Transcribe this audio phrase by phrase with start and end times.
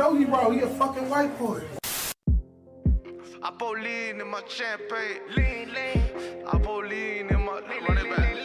[0.00, 0.54] know he wrong.
[0.54, 1.60] He a fucking white boy.
[3.42, 5.20] I pour lean in my champagne.
[5.36, 6.46] Lean, lean.
[6.46, 8.36] I pour lean in my lean, run it back.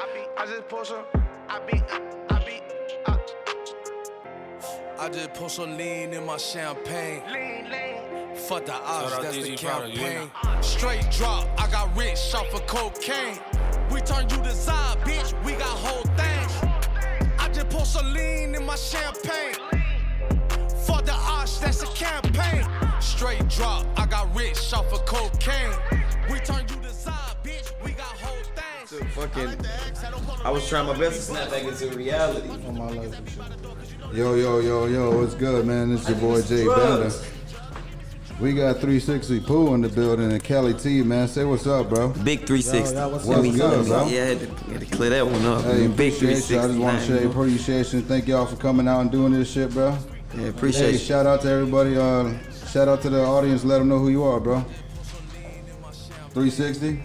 [0.00, 1.04] I be, I just pour some.
[1.48, 1.82] I be,
[2.30, 2.60] I be,
[3.06, 3.18] I,
[5.00, 7.22] I just pour some lean in my champagne.
[7.32, 8.36] lean, lean.
[8.36, 10.62] Fuck the odds, out that's the DG Powder, campaign.
[10.62, 13.38] Straight drop, I got rich off of cocaine.
[13.90, 16.78] We turn you to side, bitch, we got whole things.
[17.38, 19.17] I just pour some lean in my champagne.
[23.58, 25.72] Drop, I got rich off of cocaine.
[26.30, 29.14] We turn you to side, bitch, we got whole things.
[29.14, 29.66] Fucking,
[30.44, 32.48] I was trying my best to snap back into reality.
[32.48, 33.20] On my life.
[34.14, 35.92] Yo, yo, yo, yo, what's good, man?
[35.92, 37.10] It's your boy Jay Bender.
[38.40, 41.26] We got 360 Pool in the building and Kelly T, man.
[41.26, 42.10] Say what's up, bro.
[42.22, 42.94] Big 360.
[42.94, 43.36] Yo, yo, what's up?
[43.44, 44.06] What's good, bro?
[44.06, 45.64] Yeah, I had to, had to clear that one up.
[45.64, 46.60] Hey, Big appreciate you.
[46.60, 47.08] I just want to 360.
[47.08, 48.02] show you appreciation.
[48.02, 49.98] Thank y'all for coming out and doing this shit, bro.
[50.36, 50.98] Yeah, appreciate Hey, you.
[50.98, 51.96] shout out to everybody.
[51.96, 52.32] Uh,
[52.70, 53.64] shout out to the audience.
[53.64, 54.64] Let them know who you are, bro.
[56.32, 57.00] 360.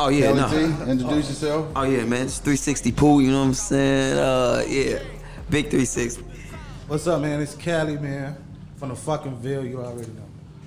[0.00, 0.84] Oh yeah, Kelly no.
[0.84, 1.72] T, introduce yourself.
[1.74, 2.26] Oh yeah, man.
[2.26, 3.20] It's 360 pool.
[3.22, 4.18] You know what I'm saying?
[4.18, 4.98] Uh, yeah.
[5.50, 6.22] Big 360.
[6.86, 7.40] What's up, man?
[7.40, 8.36] It's Cali, man.
[8.76, 10.22] From the fucking Ville, you already know.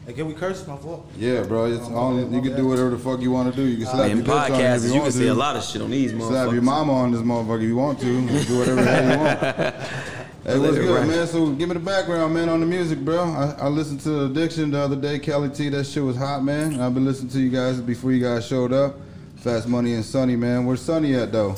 [0.06, 1.10] Hey, can we curse my fault?
[1.16, 1.66] Yeah, bro.
[1.66, 3.66] It's only, you can do whatever the fuck you want to do.
[3.68, 5.18] You can slap In your bitch on if podcasts, you, want can to.
[5.18, 6.54] say a lot of shit on these Slap motherfuckers.
[6.54, 8.08] your mama on this motherfucker if you want to.
[8.08, 9.76] You can do whatever the hell you want.
[10.44, 11.08] Hey, what's good, rap.
[11.08, 11.28] man?
[11.28, 13.24] So give me the background, man, on the music, bro.
[13.26, 15.70] I, I listened to Addiction the other day, Kelly T.
[15.70, 16.80] That shit was hot, man.
[16.82, 18.96] I've been listening to you guys before you guys showed up.
[19.38, 20.66] Fast Money and Sunny, man.
[20.66, 21.56] Where's Sunny at though?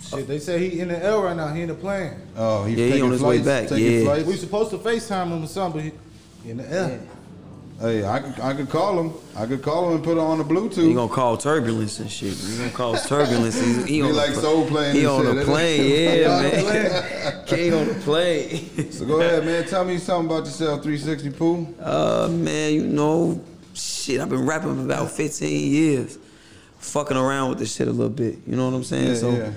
[0.00, 1.52] Shit, they say he in the L right now.
[1.52, 2.12] He in the plane.
[2.36, 4.04] Oh, he's Yeah, he taking on his way back, Taking yeah.
[4.04, 4.26] flights.
[4.28, 5.98] We supposed to FaceTime him or something, but
[6.44, 6.98] he in the L.
[7.80, 9.12] Hey, I could, I could call him.
[9.36, 10.88] I could call him and put it on the Bluetooth.
[10.88, 12.32] He gonna call turbulence and shit.
[12.32, 13.60] He gonna cause turbulence.
[13.60, 15.36] He, he Be on like the, soul playing He on shit.
[15.36, 17.44] the plane, yeah, man.
[17.46, 18.90] King on the plane.
[18.92, 19.66] so go ahead, man.
[19.66, 21.74] Tell me something about yourself, 360 Pooh.
[21.82, 23.44] Uh, man, you know,
[23.74, 24.22] shit.
[24.22, 26.18] I've been rapping for about 15 years,
[26.78, 28.38] fucking around with this shit a little bit.
[28.46, 29.08] You know what I'm saying?
[29.08, 29.50] Yeah, so yeah.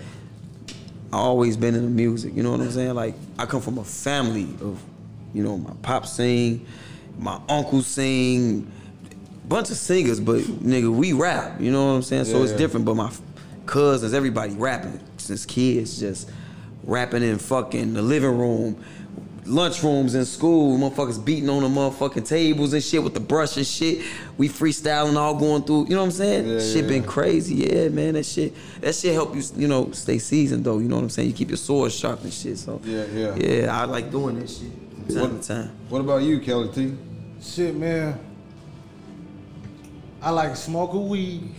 [1.13, 2.35] I always been in the music.
[2.35, 2.95] You know what I'm saying?
[2.95, 4.83] Like I come from a family of,
[5.33, 6.65] you know, my pop sing,
[7.19, 8.71] my uncle sing,
[9.47, 11.59] bunch of singers, but nigga, we rap.
[11.59, 12.25] You know what I'm saying?
[12.25, 12.85] so Yeah, it's different.
[12.85, 13.11] But my
[13.65, 16.31] cousins, everybody rapping since kids, just
[16.83, 18.83] rapping in fucking the living room.
[19.45, 23.65] Lunchrooms in school, motherfuckers beating on the motherfucking tables and shit with the brush and
[23.65, 24.05] shit.
[24.37, 26.47] We freestyling all going through, you know what I'm saying?
[26.47, 26.87] Yeah, shit yeah.
[26.89, 28.13] been crazy, yeah, man.
[28.13, 30.77] That shit, that shit help you, you know, stay seasoned though.
[30.77, 31.29] You know what I'm saying?
[31.29, 32.59] You keep your sword sharp and shit.
[32.59, 33.35] So Yeah, yeah.
[33.37, 33.81] yeah.
[33.81, 35.71] I like doing that shit from time What- to time.
[35.89, 36.93] What about you, Kelly T?
[37.41, 38.19] Shit, man.
[40.21, 41.55] I like smoking weed,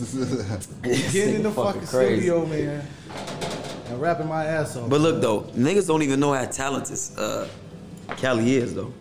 [1.12, 2.82] getting in the fucking studio, man,
[3.90, 4.88] and rapping my ass off.
[4.88, 7.46] But look though, niggas don't even know how talented uh,
[8.16, 8.94] Cali is though.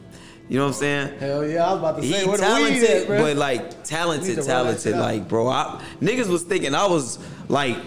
[0.50, 1.20] You know what I'm saying?
[1.20, 3.22] hell yeah, I was about to He say where the talented, weed at, bro.
[3.22, 4.96] but like talented, talented.
[4.98, 7.18] Like, bro, I, niggas was thinking I was
[7.48, 7.78] like,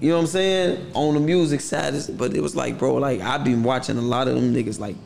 [0.00, 1.94] you know what I'm saying, on the music side.
[2.16, 4.78] But it was like, bro, like I've been watching a lot of them niggas.
[4.80, 4.96] Like,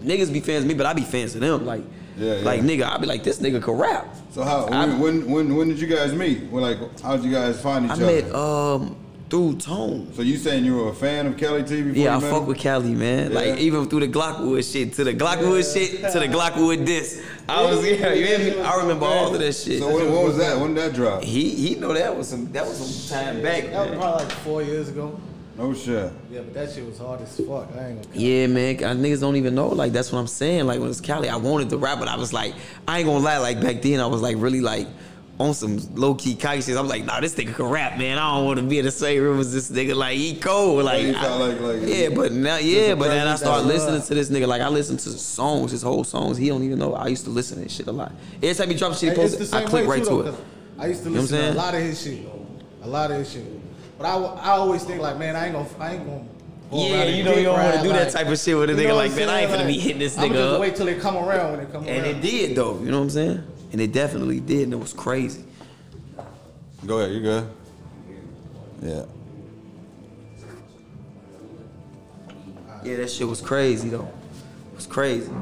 [0.00, 1.66] niggas be fans of me, but I be fans of them.
[1.66, 1.82] Like,
[2.16, 2.44] Yeah, yeah.
[2.44, 4.06] like nigga, I'd be like, this nigga can rap.
[4.32, 6.44] So how I- when, when when when did you guys meet?
[6.50, 8.06] When like how did you guys find each I other?
[8.06, 8.96] met um
[9.28, 10.12] through Tone.
[10.14, 12.42] so you saying you were a fan of Kelly T before Yeah, I met fuck
[12.42, 12.46] him?
[12.46, 13.32] with Kelly, man.
[13.32, 13.38] Yeah.
[13.40, 17.20] Like even through the Glockwood shit, to the Glockwood shit, to the Glockwood diss.
[17.48, 18.60] I was yeah, you hear me?
[18.60, 19.80] I remember all of that shit.
[19.80, 20.58] So when, when was that?
[20.60, 21.22] When did that drop?
[21.24, 23.64] he he know that was some that was some time back.
[23.70, 25.18] that was probably like four years ago.
[25.56, 26.12] No shit.
[26.30, 27.68] Yeah, but that shit was hard as fuck.
[27.78, 28.14] I ain't gonna.
[28.14, 29.68] Yeah, man, I, niggas don't even know.
[29.68, 30.66] Like that's what I'm saying.
[30.66, 32.54] Like when it's Cali, I wanted to rap, but I was like,
[32.86, 33.38] I ain't gonna lie.
[33.38, 34.86] Like back then, I was like really like
[35.38, 36.76] on some low key cocky shit.
[36.76, 38.18] I'm like, nah, this nigga can rap, man.
[38.18, 39.94] I don't want to be in the same room as this nigga.
[39.94, 40.84] Like he cold.
[40.84, 43.94] Like, you I- like- like- yeah, but now yeah, but then I presence start listening
[43.94, 44.06] love.
[44.08, 44.46] to this nigga.
[44.48, 46.36] Like I listen to the songs, his whole songs.
[46.36, 46.94] He don't even know.
[46.94, 48.12] I used to listen to his shit a lot.
[48.42, 49.98] Every time he drops shit, he Hey, it's posts the it, I same click right
[50.04, 50.24] too, to though, it.
[50.32, 50.40] 'cause
[50.78, 52.18] I used to You know listen to a lot of his shit,
[52.82, 53.44] a lot of his shit.
[53.98, 56.24] But I, I always think like, man, I ain't gonna, I ain't gonna.
[56.70, 58.72] go Yeah, you know you don't wanna ride, do that type of shit with a
[58.74, 59.62] you nigga know like, what man, I'm I ain't saying?
[59.62, 60.24] finna be Like, hitting this nigga.
[60.24, 60.60] I'ma just up.
[60.60, 62.04] wait till they come around when they come And around.
[62.14, 62.78] And it did though.
[62.80, 63.42] You know what I'm saying?
[63.72, 65.44] And it definitely did, and it was crazy.
[66.84, 67.48] Go ahead, you good?
[68.82, 69.04] Yeah.
[72.84, 74.08] Yeah, that shit was crazy though.
[74.72, 75.32] It was crazy.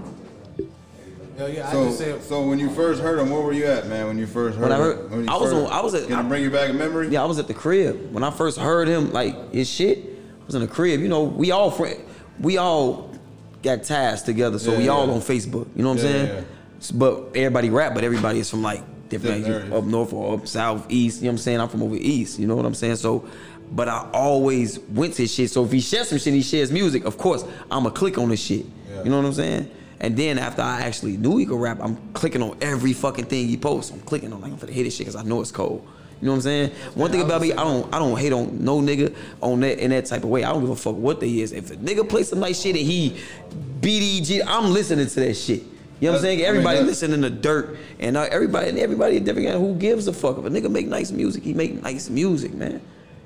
[1.37, 3.65] Hell yeah, I So, just said, so when you first heard him, where were you
[3.67, 4.07] at, man?
[4.07, 4.83] When you first heard When I him?
[4.83, 6.51] heard- When you I was first- on- I was at- Can I I- bring you
[6.51, 7.09] back a memory?
[7.09, 9.13] Yeah, I was at the crib when I first heard him.
[9.13, 11.01] Like his shit, I was in the crib.
[11.01, 11.97] You know, we all friend,
[12.41, 13.11] we all
[13.65, 15.67] got ties together, so Yeah, we all on Facebook.
[15.75, 16.27] You know what I'm saying?
[16.27, 16.41] yeah.
[16.81, 20.47] S- But everybody rap, but everybody is from like different Different up north or up
[20.47, 21.19] south, east.
[21.21, 21.61] You know what I'm saying?
[21.61, 22.39] I'm from over east.
[22.39, 22.97] You know what I'm saying?
[22.97, 23.25] So,
[23.73, 25.51] but I always went to his shit.
[25.51, 27.05] So if he shares some shit, he shares music.
[27.05, 28.67] Of course, I'ma click on his shit.
[28.93, 29.03] Yeah.
[29.05, 29.69] You know what I'm saying?
[30.05, 33.49] And then after I actually knew he could rap, I'm clicking on every fucking thing
[33.49, 33.91] he posts.
[33.91, 35.83] I'm clicking on like I'm finna hit his shit because I know it's cold.
[36.21, 36.71] You know what I'm saying?
[36.95, 39.93] One thing about me, I don't I don't hate on no nigga on that in
[39.93, 40.45] that type of way.
[40.45, 41.53] I don't give a fuck what they is.
[41.53, 43.17] If a nigga play some nice shit and he
[43.81, 45.62] BDG, I'm listening to that shit.
[45.62, 46.39] You know what I'm saying?
[46.39, 49.49] I mean, Everybody listening to dirt, and uh, everybody and everybody different.
[49.49, 49.59] guy.
[49.59, 51.45] Who gives a fuck if a nigga make nice music?
[51.45, 52.83] He make nice music, man.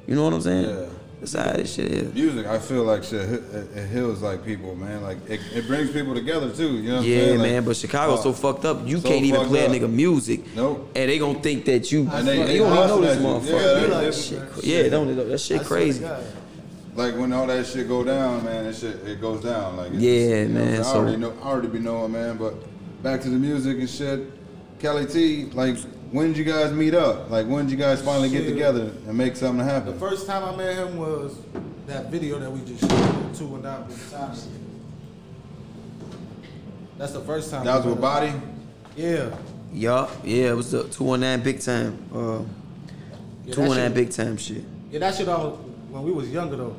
[0.06, 0.68] You know what I'm saying?
[0.68, 0.86] Yeah.
[1.20, 2.14] That's how this shit is.
[2.14, 3.42] Music, I feel like shit, it,
[3.76, 5.02] it heals like people, man.
[5.02, 6.76] Like it, it brings people together too.
[6.76, 7.38] You know what I'm Yeah, saying?
[7.40, 8.86] Like, man, but Chicago's uh, so fucked up.
[8.86, 9.72] You so can't even play up.
[9.72, 10.54] a nigga music.
[10.54, 10.92] Nope.
[10.94, 12.08] And they gonna think that you.
[12.12, 13.24] And they- you they don't even know this you.
[13.26, 13.60] motherfucker.
[13.80, 15.24] Yeah, they- like, shit, cra- yeah, don't they?
[15.24, 16.06] That shit I crazy.
[16.94, 19.76] Like when all that shit go down, man, it shit it goes down.
[19.76, 20.80] Like it's Yeah, you know what I'm man, saying?
[20.80, 22.36] I so- already know, I already be knowing, man.
[22.36, 22.54] But
[23.02, 24.20] back to the music and shit.
[24.78, 25.76] Kelly T, like
[26.10, 27.30] when did you guys meet up?
[27.30, 29.92] Like when did you guys finally get together and make something happen?
[29.92, 31.36] The first time I met him was
[31.86, 34.36] that video that we just shot, two and out with time.
[36.96, 37.64] That's the first time.
[37.64, 38.28] That was we with Body.
[38.28, 38.42] him.
[38.96, 39.36] Yeah.
[39.72, 41.98] Yup, yeah, it was the 219 big time.
[42.12, 42.18] Uh,
[43.44, 44.64] Yeah, that 219 shit- big time shit.
[44.90, 45.50] Yeah, that shit all
[45.90, 46.76] when we was younger though.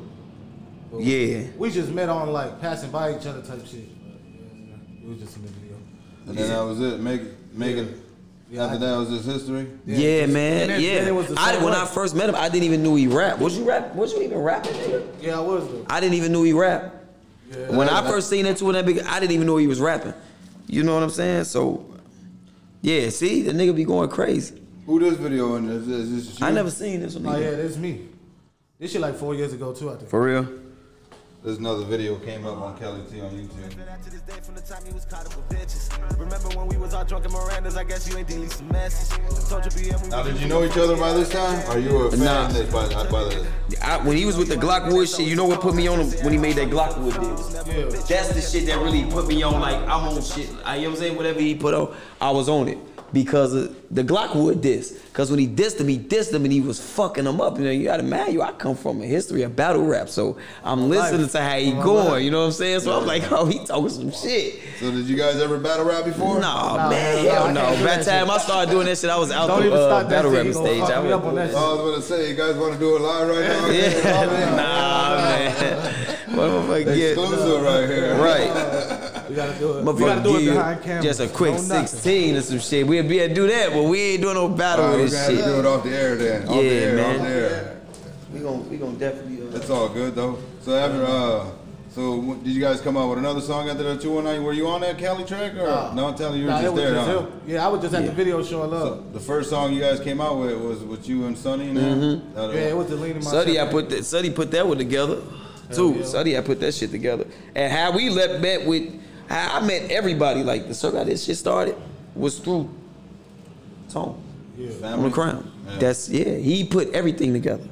[0.92, 1.44] But Yeah.
[1.56, 3.88] We just met on like passing by each other type shit.
[4.04, 5.76] Yeah, It was just in the video.
[6.26, 7.00] And then that was it.
[7.00, 7.22] Make
[7.54, 7.86] Megan.
[7.86, 7.92] Yeah,
[8.58, 9.66] after I- that was just history.
[9.86, 10.62] Yeah, man.
[10.62, 10.94] And then- yeah.
[11.00, 11.74] then it was I, when.
[11.74, 13.38] I first met him, I didn't even know he rap.
[13.38, 13.94] Was you rap?
[13.94, 15.06] Was you even rapping, nigga?
[15.20, 15.86] Yeah, I was though.
[15.88, 16.94] I didn't even know he rap.
[17.50, 17.76] Yeah.
[17.76, 19.80] When I first seen that two and that big, I didn't even know he was
[19.80, 20.14] rapping.
[20.66, 21.44] You know what I'm saying?
[21.44, 21.84] So,
[22.80, 23.08] yeah.
[23.10, 24.60] See, the nigga be going crazy.
[24.86, 25.68] Who this video in?
[25.68, 26.46] Is, is this you?
[26.46, 27.26] I never seen this one.
[27.26, 27.42] Oh either.
[27.42, 28.08] yeah, that's me.
[28.78, 29.90] This shit like four years ago too.
[29.90, 30.08] I think.
[30.08, 30.48] For real.
[31.42, 33.70] There's another video came up on Kelly T on YouTube.
[34.04, 35.88] To this day from the time you was caught up with bitches.
[36.18, 37.78] Remember when we was all drunk in Miranda's?
[37.78, 39.48] I guess you ain't delete some messages.
[39.48, 41.66] Told you BM we Now, did you know each other by this time?
[41.70, 42.48] Are you a fan Nah.
[42.48, 43.46] that by, by the?
[43.82, 46.10] I, when he was with the Glockwood shit, you know what put me on him
[46.24, 47.74] when he made that Glockwood deal?
[47.74, 47.88] Yeah.
[47.88, 49.60] That's the shit that really put me on.
[49.60, 50.50] Like I'm on shit.
[50.62, 51.16] I, you know what I'm saying?
[51.16, 52.76] Whatever he put on, I was on it
[53.12, 54.92] because of the Glockwood diss.
[55.08, 57.58] Because when he dissed him, he dissed him and he was fucking him up.
[57.58, 58.42] You know, you gotta man, you.
[58.42, 62.24] I come from a history of battle rap, so I'm listening to how he going.
[62.24, 62.80] You know what I'm saying?
[62.80, 64.60] So I'm like, oh, he talking some shit.
[64.78, 66.38] So did you guys ever battle rap before?
[66.40, 67.84] Nah, Nah, man, nah, hell I no.
[67.84, 70.08] By the time I started doing that shit, I was out Don't the uh, that
[70.10, 70.36] battle shit.
[70.38, 70.96] rapping You gonna stage.
[70.96, 73.00] I me up on was, I was gonna say, you guys want to do it
[73.00, 73.70] live right now?
[73.70, 76.10] yeah, nah, man.
[76.36, 77.18] What motherfucker get?
[77.18, 78.14] Exclusive right here.
[78.16, 78.79] Right.
[79.30, 79.84] We gotta do it.
[79.84, 81.02] We gotta do it behind camera.
[81.04, 81.86] just a quick No nothing.
[81.86, 82.86] 16 or some shit.
[82.86, 85.02] We'll be able to do that, but we ain't doing no battle All right, we're
[85.04, 86.48] with gonna this have to do it off the air then.
[86.48, 87.16] Off Yeah, the air, man.
[87.16, 87.80] Off the air.
[88.34, 89.42] We gon' we gon' definitely.
[89.42, 90.38] Uh, It's all good though.
[90.62, 91.46] So after, uh,
[91.94, 94.42] so w- did you guys come out with another song after the two one nine?
[94.42, 96.08] Were you on that Cali track or no?
[96.08, 96.94] I'm telling you, you were Nah, just there.
[96.94, 97.26] just huh?
[97.46, 98.14] Yeah, I was just at the Yeah.
[98.14, 98.98] video showing love.
[98.98, 101.78] So the first song you guys came out with was with you and Sonny and?
[101.78, 102.34] Mm-hmm.
[102.34, 104.04] That- yeah, it was the lean in my Suddy, I put that.
[104.04, 105.18] Suddy put that one together,
[105.72, 105.96] too.
[105.98, 106.04] yeah.
[106.04, 107.26] Suddy, I put that shit together.
[107.56, 108.84] And how we let met with,
[109.30, 110.42] how I met everybody.
[110.42, 111.76] Like the circle how this shit started
[112.14, 112.68] was through
[113.88, 114.20] Tone.
[114.58, 115.10] on the Family?
[115.10, 115.50] crown.
[115.66, 115.78] Yeah.
[115.78, 116.34] That's yeah.
[116.36, 117.64] He put everything together.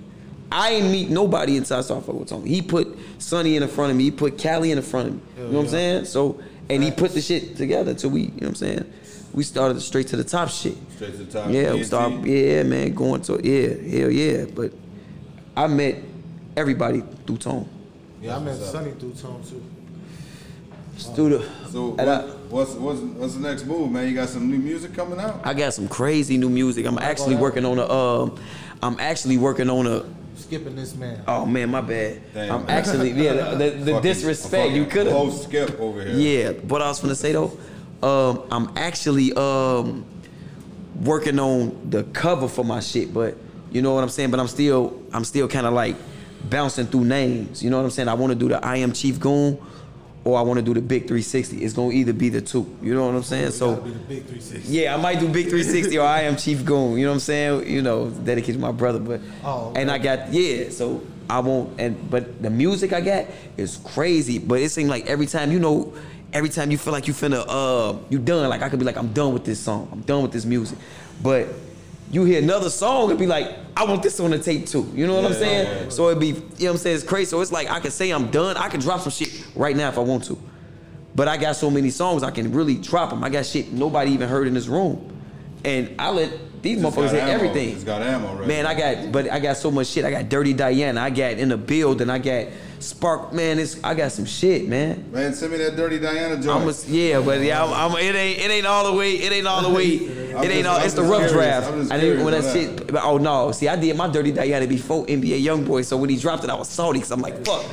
[0.50, 2.48] I ain't meet nobody inside I started fucking with Tony.
[2.48, 4.04] He put Sonny in the front of me.
[4.04, 5.20] He put Cali in the front of me.
[5.36, 6.04] you know what I'm saying?
[6.06, 6.40] So
[6.70, 8.22] and he put the shit together till we.
[8.22, 8.92] You know what I'm saying?
[9.34, 10.74] We started straight to the top shit.
[10.96, 11.50] Straight to the top.
[11.50, 11.84] Yeah, we TNT?
[11.84, 12.12] start.
[12.24, 14.46] Yeah, man, going to yeah, hell yeah.
[14.46, 14.72] But
[15.56, 15.96] I met
[16.56, 17.68] everybody through Tone.
[18.22, 19.62] Yeah, I met Sonny through Tone too.
[20.98, 21.48] Through the.
[21.70, 24.08] So and I- what's what's what's the next move, man?
[24.08, 25.40] You got some new music coming out?
[25.44, 26.86] I got some crazy new music.
[26.86, 27.88] I'm actually working on a.
[27.88, 28.38] Um,
[28.82, 30.04] I'm actually working on a.
[30.36, 31.22] Skipping this man.
[31.28, 32.20] Oh man, my bad.
[32.34, 32.54] Damn.
[32.62, 33.32] I'm actually yeah.
[33.32, 35.16] The, the, the Fucking- disrespect you could have.
[35.16, 36.14] Host Skip over here.
[36.14, 37.56] Yeah, but I was gonna say though,
[38.02, 40.04] um, I'm actually um,
[41.02, 43.36] working on the cover for my shit, but
[43.70, 44.30] you know what I'm saying.
[44.30, 45.96] But I'm still, I'm still kind of like
[46.48, 47.62] bouncing through names.
[47.62, 48.08] You know what I'm saying.
[48.08, 49.58] I want to do the I am Chief Goon,
[50.28, 51.64] or I want to do the Big 360.
[51.64, 52.66] It's gonna either be the two.
[52.82, 53.52] You know what I'm saying.
[53.52, 54.72] So be the big 360.
[54.72, 56.98] yeah, I might do Big 360 or I am Chief Goon.
[56.98, 57.66] You know what I'm saying?
[57.66, 59.80] You know, dedicated to my brother, but Oh, okay.
[59.80, 60.68] and I got yeah.
[60.68, 61.80] So I won't.
[61.80, 63.24] And but the music I got
[63.56, 64.38] is crazy.
[64.38, 65.94] But it seems like every time you know,
[66.34, 68.48] every time you feel like you finna uh you done.
[68.50, 69.88] Like I could be like I'm done with this song.
[69.92, 70.78] I'm done with this music.
[71.22, 71.48] But
[72.10, 74.90] you hear another song and be like, I want this on the tape too.
[74.94, 75.66] You know what I'm saying?
[75.66, 75.88] yeah, yeah.
[75.90, 76.96] So it'd be, you know what I'm saying?
[76.96, 77.30] It's crazy.
[77.30, 78.56] So it's like I can say I'm done.
[78.56, 80.38] I can drop some shit right now if I want to.
[81.14, 83.24] But I got so many songs I can really drop them.
[83.24, 85.20] I got shit nobody even heard in this room,
[85.64, 87.82] and I let these motherfuckers hit everything.
[87.84, 88.46] Got ammo, right?
[88.46, 90.04] Man, I got, but I got so much shit.
[90.04, 91.00] I got Dirty Diana.
[91.00, 92.46] I got In the Build and I got
[92.80, 93.32] Spark.
[93.32, 95.10] Man, it's I got some shit, man.
[95.12, 96.62] Man, send me that Dirty Diana joint.
[96.62, 99.12] I'm a, yeah, but yeah, I'm, I'm, it ain't it ain't all the way.
[99.14, 99.86] It ain't all the way.
[100.38, 100.76] It ain't just- all.
[100.78, 101.32] I'm It's the rough curious.
[101.32, 101.90] draft.
[101.92, 102.94] I didn't when that curious shit.
[103.02, 103.50] Oh no!
[103.50, 105.84] See, I did my dirty Diana before NBA YoungBoy.
[105.84, 107.64] So when he dropped it, I was salty because I'm like, fuck.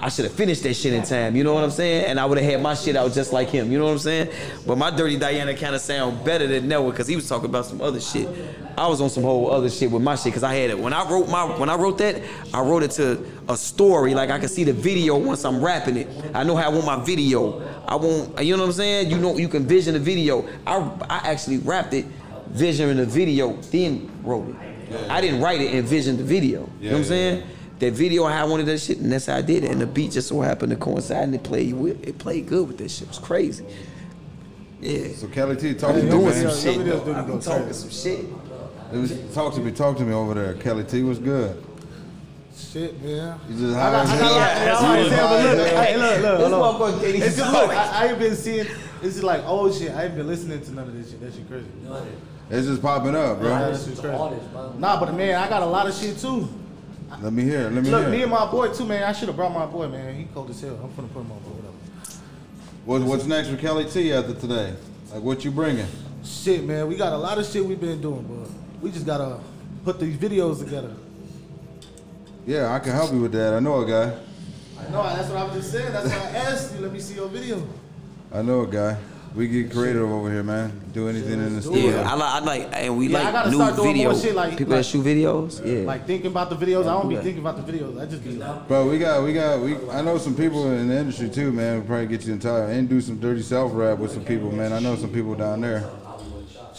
[0.00, 1.34] I should have finished that shit in time.
[1.34, 2.06] You know what I'm saying?
[2.06, 3.72] And I would have had my shit out just like him.
[3.72, 4.30] You know what I'm saying?
[4.66, 7.66] But my dirty Diana kind of sound better than Noah because he was talking about
[7.66, 8.28] some other shit.
[8.76, 10.92] I was on some whole other shit with my shit because I had it when
[10.92, 12.22] I wrote my when I wrote that
[12.54, 15.96] I wrote it to a story like I can see the video once I'm rapping
[15.96, 16.08] it.
[16.32, 17.60] I know how I want my video.
[17.88, 19.10] I want you know what I'm saying.
[19.10, 20.46] You know you can vision the video.
[20.64, 20.76] I
[21.10, 22.06] I actually rapped it,
[22.50, 25.10] visioning the video, then wrote it.
[25.10, 26.68] I didn't write it and vision the video.
[26.80, 27.42] you know what I'm Yeah, saying?
[27.78, 29.70] That video how I wanted that shit and that's how I did it.
[29.70, 32.66] And the beat just so happened to coincide and it played with it played good
[32.66, 33.02] with this shit.
[33.04, 33.64] It was crazy.
[34.80, 35.08] Yeah.
[35.14, 36.86] So Kelly T, talk to me, doing yo, some shit.
[36.86, 37.14] though.
[37.14, 38.24] I go be talking some shit.
[38.92, 40.54] It was- Talk to me, talk to me over there.
[40.54, 41.62] Kelly T, was good?
[42.56, 43.38] Shit, man.
[43.48, 44.34] You just I got, I high as hell?
[44.34, 47.52] I got, I got, High but as look, look, look, This motherfucker can't It's just
[47.52, 48.66] look, I, I ain't been seeing.
[49.00, 49.92] This is like old shit.
[49.92, 51.20] I ain't been listening to none of this shit.
[51.20, 51.66] That shit crazy.
[52.50, 53.50] It's just popping up, bro.
[53.50, 54.40] That shit crazy.
[54.78, 56.48] Nah, but man, I got a lot of shit too.
[57.20, 57.62] Let me hear.
[57.66, 58.10] it, Let me Look, hear.
[58.10, 58.22] me it.
[58.22, 59.02] and my boy too, man.
[59.02, 60.14] I should have brought my boy, man.
[60.14, 60.78] He cold as hell.
[60.82, 61.74] I'm finna put him on, but whatever.
[62.84, 64.74] What, what's next for Kelly T after today?
[65.12, 65.86] Like what you bringing?
[66.24, 66.86] Shit, man.
[66.88, 69.40] We got a lot of shit we've been doing, but we just gotta
[69.84, 70.94] put these videos together.
[72.46, 73.54] Yeah, I can help you with that.
[73.54, 74.16] I know a guy.
[74.78, 75.02] I know.
[75.02, 75.92] That's what I was just saying.
[75.92, 76.80] That's why I asked you.
[76.80, 77.66] Let me see your video.
[78.32, 78.96] I know a guy.
[79.38, 80.72] We get creative over here, man.
[80.92, 81.90] Do anything in the studio.
[81.92, 84.10] Yeah, I like, I like, and we Yeah, I like gotta new start doing video.
[84.10, 85.64] more shit like- People that like- shoot videos.
[85.64, 85.86] Yeah.
[85.86, 86.88] Like thinking about the videos.
[86.88, 87.20] I don't be Yeah.
[87.20, 88.00] thinking about the videos.
[88.02, 88.42] I just be.
[88.66, 89.76] Bro, we got, we got, we.
[89.92, 91.82] I know some people in the industry too, man.
[91.82, 94.72] We probably get you entire and do some dirty self rap with some people, man.
[94.72, 95.84] I know some people down there.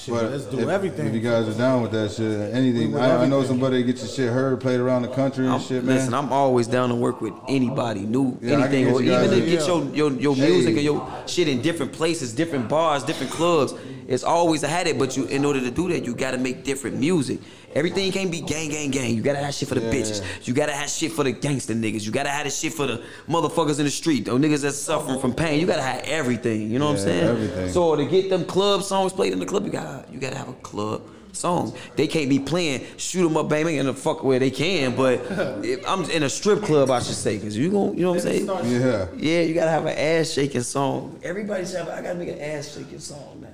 [0.10, 1.08] Shit, But let's do if, everything.
[1.08, 2.92] If you guys are down with that shit, anything.
[2.94, 5.54] with I, I know somebody that get your shit heard, played around the country and
[5.54, 5.96] I'm- shit, man.
[5.96, 9.68] listen, I'm always down to work with anybody, new Yeah, anything, or even to get
[9.68, 10.50] your your, your Hey.
[10.50, 13.74] music and your shit in different places, different bars, different clubs.
[14.10, 16.64] It's always a had it, but you in order to do that, you gotta make
[16.64, 17.40] different music.
[17.76, 19.16] Everything can't be gang, gang, gang.
[19.16, 19.94] You gotta have shit for the Yeah.
[19.94, 20.22] bitches.
[20.48, 22.04] You gotta have shit for the gangster niggas.
[22.04, 25.20] You gotta have the shit for the motherfuckers in the street, those niggas that's suffering
[25.20, 25.60] from pain.
[25.62, 26.72] You gotta have everything.
[26.72, 27.24] You know what I'm saying?
[27.28, 27.72] everything.
[27.72, 30.50] So to get them club songs played in the club, you gotta you gotta have
[30.50, 31.74] a club song.
[31.96, 34.96] They can't be playing shoot 'em up, baby, in the fuck where they can.
[34.96, 35.20] But
[35.64, 38.26] if I'm in a strip club, I should say, cause you gon' you know what
[38.26, 38.48] I'm saying?
[38.82, 41.20] yeah, Yeah, you gotta have an ass shaking song.
[41.22, 41.90] Everybody's should have.
[41.90, 43.48] I gotta make an ass shaking song now.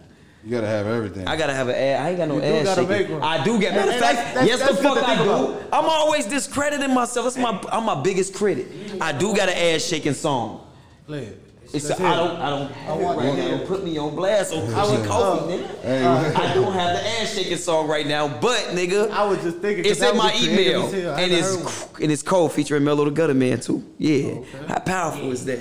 [0.46, 1.28] You gotta have everything.
[1.28, 2.00] I gotta have an ass.
[2.02, 2.90] I ain't got no You ass gotta shaking.
[2.90, 3.24] make one.
[3.24, 3.74] I do get.
[3.76, 5.24] Matter of fact, that's- yes, that's the fuck I do.
[5.24, 5.62] about.
[5.74, 7.26] I'm always discrediting myself.
[7.26, 7.60] That's my.
[7.72, 8.68] I'm my biggest critic.
[9.02, 10.62] I do got an ass shaking song.
[11.08, 11.42] Play it.
[11.74, 13.48] It's Let's I don't I don't have it right now.
[13.58, 15.64] Don't put me on blast on I was- Kofi, nigga.
[15.66, 19.40] Uh, hey, I don't have the ass shaking song right now, but nigga, I was
[19.42, 20.84] just thinking it's in my email.
[21.12, 23.84] I and it's and it's cold featuring Mellow the Gutter Man too.
[23.98, 24.36] Yeah,
[24.68, 25.60] how powerful is that?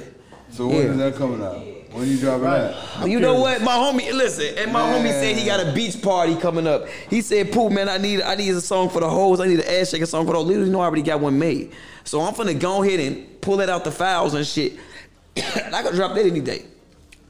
[0.53, 0.83] so when Yeah.
[0.93, 1.57] is that coming out?
[1.95, 3.09] When you dropping that?
[3.09, 6.35] you know what, my homie, listen, and my homie said he got a beach party
[6.35, 6.89] coming up.
[7.09, 9.39] He said, "Pooh, man, I need I need a song for the hoes.
[9.41, 10.49] I need an ass shaking song for the hoes.
[10.49, 11.73] Little you know, I already got one made.
[12.03, 14.73] So I'm finna go ahead and pull it out the files and shit.
[15.37, 16.65] and I could drop that any day.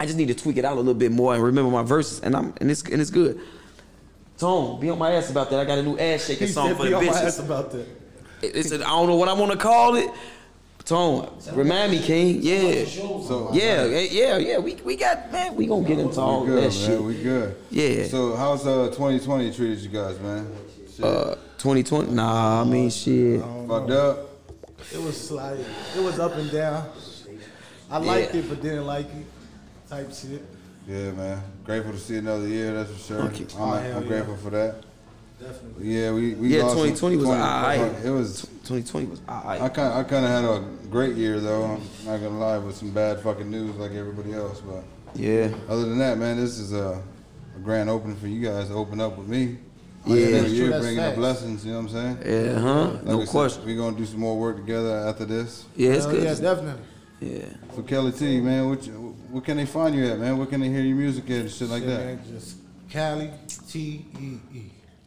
[0.00, 2.20] I just need to tweak it out a little bit more and remember my verses,
[2.20, 3.38] and I'm and it's and it's good.
[4.38, 5.60] Tone, be on my ass about that.
[5.60, 7.38] I got a new ass shaking He song said for be the on my ass
[7.38, 7.44] bitches.
[7.44, 7.86] about that.
[8.40, 10.10] It's a, I don't know what I want to call it.
[10.84, 12.40] Tone, remind me, King.
[12.42, 14.58] Yeah, So yeah, yeah, yeah.
[14.58, 15.56] We we got man.
[15.56, 16.86] We gonna get into all we good, that man.
[16.88, 17.02] shit.
[17.02, 17.56] We good.
[17.70, 18.04] Yeah.
[18.06, 20.46] So how's uh 2020 treated you guys, man?
[20.94, 21.02] Shit.
[21.04, 22.12] Uh, 2020.
[22.12, 23.40] Nah, I mean shit.
[23.40, 24.28] Fucked up.
[24.92, 25.58] It was like
[25.96, 26.86] it was up and down.
[27.90, 28.40] I liked Yeah.
[28.40, 29.26] it, but didn't like it.
[29.88, 30.42] Type shit.
[30.86, 31.42] Yeah, man.
[31.64, 32.74] Grateful to see another year.
[32.74, 33.22] That's for sure.
[33.22, 33.46] Okay.
[33.56, 34.82] I'm, Oh, I'm hell grateful for that.
[35.44, 35.86] Definitely.
[35.94, 37.80] Yeah, we we Yeah, lost some- 2020 was alright.
[38.04, 38.40] It was.
[38.64, 41.64] 2020 was I kind I kind of had a great year though.
[41.64, 44.60] I'm not gonna lie, with some bad fucking news like everybody else.
[44.66, 44.84] But
[45.14, 45.48] Yeah.
[45.68, 47.02] other than that, man, this is a,
[47.56, 49.58] a grand opening for you guys to open up with me.
[50.06, 50.16] Yeah.
[50.16, 51.16] Every That's true, year bringing the facts.
[51.16, 51.64] blessings.
[51.66, 52.44] You know what I'm saying?
[52.46, 52.84] Yeah, huh?
[52.90, 53.64] Like No we said, question.
[53.66, 55.64] we gonna do some more work together after this.
[55.76, 56.24] Yeah, it's Hell good.
[56.24, 56.82] Yeah, definitely.
[57.20, 57.44] Yeah.
[57.74, 58.92] So Kelly T, man, what you,
[59.30, 60.36] what can they find you at, man?
[60.38, 62.04] Where can they hear your music at and shit like Shit, that?
[62.06, 62.56] Man, just
[62.90, 63.30] Cali
[63.68, 64.62] T E E.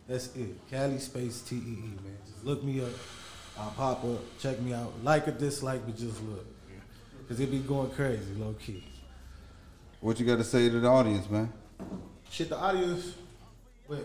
[0.08, 0.56] That's it.
[0.70, 2.18] Cali space T E E, man.
[2.26, 2.90] Just look me up.
[3.60, 4.22] I'll pop up.
[4.40, 4.94] Check me out.
[5.04, 6.46] Like or dislike, but just look.
[7.28, 8.86] Cause it be going crazy, low key.
[10.00, 11.52] What you got to say to the audience, man?
[12.30, 13.16] Shit, the audience.
[13.90, 14.00] Wait,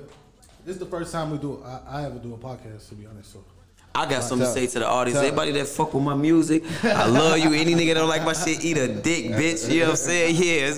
[0.64, 1.62] this is the first time we do.
[1.64, 3.32] I, I ever do a podcast, to be honest.
[3.32, 3.44] So
[3.94, 5.18] I got something to say to the audience.
[5.18, 7.52] Everybody that fuck with my music, I love you.
[7.52, 9.70] Any nigga that don't like my shit, eat a dick, bitch.
[9.70, 10.37] You know what I'm saying?
[10.37, 10.72] Yeah.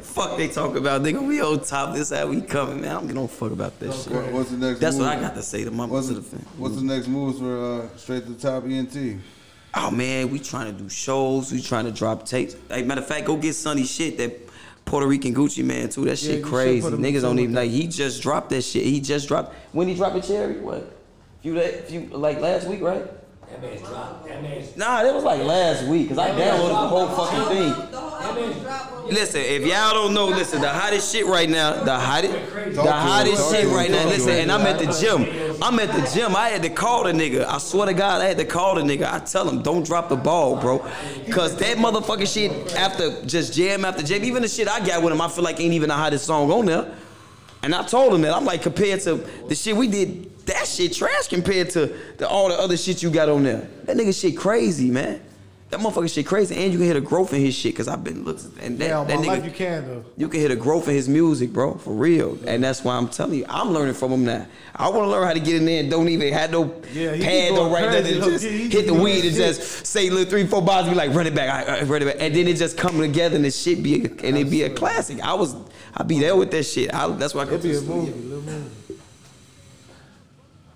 [0.00, 1.26] fuck they talk about, nigga.
[1.26, 1.94] We on top.
[1.94, 2.90] This how we coming, man.
[2.90, 4.12] I don't give no fuck about that shit.
[4.12, 4.80] What- what's the next?
[4.80, 5.06] That's move?
[5.06, 6.44] what I got to say to my What's to the, fan.
[6.56, 9.20] what's the next moves for uh, straight to the top ENT?
[9.74, 11.52] Oh man, we trying to do shows.
[11.52, 12.56] We trying to drop tapes.
[12.70, 14.48] Hey, matter of fact, go get Sonny shit that
[14.86, 16.06] Puerto Rican Gucci Mane too.
[16.06, 16.88] That shit should crazy.
[16.88, 17.70] Niggas don't even like.
[17.70, 18.84] He just dropped that shit.
[18.84, 19.54] He just dropped.
[19.72, 20.60] When he dropped a cherry?
[20.60, 20.95] What?
[21.46, 23.06] Few that few like last week, right?
[23.48, 24.26] That man's dropped.
[24.26, 24.76] That man's.
[24.76, 29.14] Nah, that was like last week, cause I downloaded the whole fucking thing.
[29.14, 32.74] Listen, if y'all don't know, listen, the hottest shit right now, the hottest, the Talk
[32.74, 34.06] to him, hottest shit right now.
[34.06, 35.62] Listen, and I'm at the gym.
[35.62, 36.34] I'm at the gym.
[36.34, 37.46] I had to call the nigga.
[37.46, 39.08] I swear to God, I had to call the nigga.
[39.08, 40.80] I tell him, don't drop the ball, bro.
[41.30, 45.12] Cause that motherfucking shit after just jam after jam, even the shit I got with
[45.12, 46.92] him, I feel like ain't even the hottest song on there.
[47.62, 48.34] And I told him that.
[48.34, 52.48] I'm like, compared to the shit we did, that shit trash compared to the, all
[52.48, 53.68] the other shit you got on there.
[53.84, 55.20] That nigga shit crazy, man.
[55.70, 56.54] That motherfucker shit crazy.
[56.54, 58.52] And you can hear the growth in his shit, cause I've been looking.
[58.60, 60.04] And that, Yeah, that my nigga, life you can though.
[60.16, 62.38] you can hear the growth in his music, bro, for real.
[62.46, 64.46] And that's why I'm telling you, I'm learning from him now.
[64.76, 67.16] I want to learn how to get in there and don't even have no Yeah,
[67.20, 69.56] pad, no right there, crazy, and look, just he- hit the weed and shit.
[69.56, 71.80] just say little three, four bars, and be like, run it back, all right, all
[71.80, 74.08] right, run it back, and then it just come together and the shit be, a,
[74.24, 75.20] and it be a classic.
[75.20, 75.56] I was,
[75.96, 76.94] I be there with that shit.
[76.94, 78.70] I, that's why I could be a movie, little movie.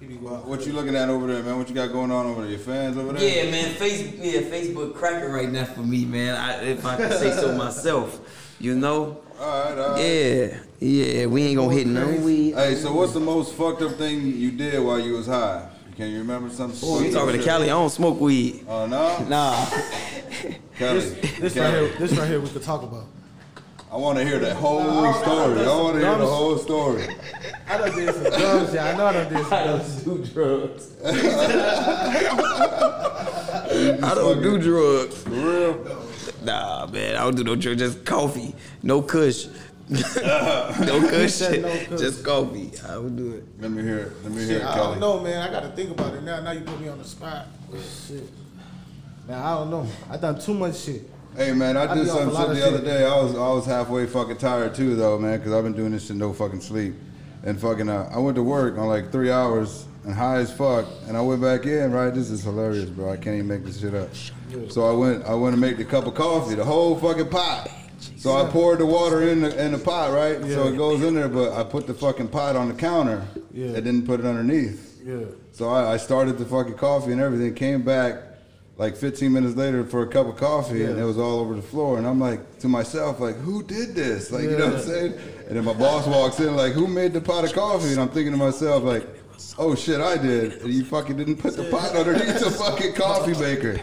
[0.01, 1.59] What you looking at over there, man?
[1.59, 2.51] What you got going on over there?
[2.51, 3.45] Your fans over there?
[3.45, 6.37] Yeah, man, Facebook, yeah, Facebook cracking right now for me, man.
[6.37, 8.19] I, if I can say so myself,
[8.59, 9.21] you know.
[9.39, 10.01] All right, all right.
[10.01, 12.55] Yeah, yeah, we ain't gonna hit no weed.
[12.55, 15.69] Hey, so what's the most fucked up thing you did while you was high?
[15.97, 16.79] Can you remember something?
[16.83, 17.67] Oh, you talking to Cali?
[17.67, 18.65] I don't smoke weed.
[18.67, 19.67] Oh no, Nah.
[20.77, 21.01] Kelly.
[21.01, 23.05] This right here, this right here we could talk about.
[23.93, 25.67] I want to hear the whole story.
[25.67, 27.09] I want to hear the whole story.
[27.67, 28.87] I done did some drugs, yeah.
[28.87, 30.03] I know I done did some drugs.
[30.05, 30.93] I don't do drugs.
[34.05, 35.23] I don't do drugs.
[35.25, 36.05] For real?
[36.45, 37.81] Nah, man, I don't do no drugs.
[37.81, 38.55] Just coffee,
[38.85, 39.47] no kush.
[39.91, 42.01] no kush, said no kush.
[42.01, 42.71] just coffee.
[42.89, 43.45] I would do it.
[43.61, 44.13] Let me hear it.
[44.23, 44.87] Let me hear it, I Kelly.
[44.87, 45.49] don't know, man.
[45.49, 46.39] I got to think about it now.
[46.41, 47.49] Now you put me on the spot.
[48.07, 48.23] Shit.
[49.27, 49.85] Man, I don't know.
[50.09, 51.03] I done too much shit.
[51.37, 53.05] Hey man, I I did be off some shit the other day.
[53.05, 56.07] I was I was halfway fucking tired too though, man, because I've been doing this
[56.07, 56.95] shit no fucking sleep.
[57.43, 60.85] And fucking, uh, I went to work on like three hours and high as fuck,
[61.09, 61.91] and I went back in.
[61.93, 63.11] Right, this is hilarious, bro.
[63.13, 64.11] I can't even make this shit up.
[64.69, 67.71] So I went I went to make the cup of coffee, the whole fucking pot.
[68.17, 70.41] So I poured the water in the in the pot, right?
[70.43, 73.27] So it goes in there, but I put the fucking pot on the counter.
[73.53, 73.67] Yeah.
[73.67, 75.01] and didn't put it underneath.
[75.05, 75.25] Yeah.
[75.53, 77.55] So I, I started the fucking coffee and everything.
[77.55, 78.30] Came back
[78.81, 81.61] like 15 minutes later for a cup of coffee, and it was all over the
[81.61, 81.99] floor.
[81.99, 84.33] And I'm like to myself, like, who did this?
[84.33, 85.13] Like, you know what I'm saying?
[85.49, 87.91] And then my boss walks in, like, who made the pot of coffee?
[87.91, 89.07] And I'm thinking to myself, like,
[89.59, 90.63] oh shit, I did.
[90.63, 93.77] And you fucking didn't put the pot underneath the fucking coffee maker.